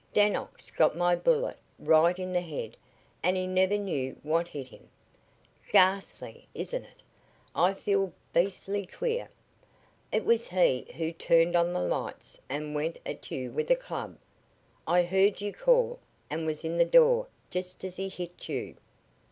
[0.13, 2.75] Dannox got my bullet right in the head
[3.21, 4.89] and he never knew what hit him.
[5.71, 7.03] Ghastly, isn't it?
[7.55, 9.29] I feel beastly queer.
[10.11, 14.17] It was he who turned on the lights and went at you with a club.
[14.87, 15.99] I heard you call,
[16.31, 18.77] and was in the door just as he hit you.